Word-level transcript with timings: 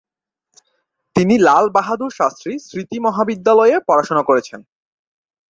তিনি 1.15 1.35
লাল 1.37 1.65
বাহাদুর 1.69 2.11
শাস্ত্রী 2.19 2.53
স্মৃতি 2.59 2.97
মহাবিদ্যালয়ে 2.99 3.75
পড়াশোনা 3.87 4.23
করেছেন। 4.23 4.59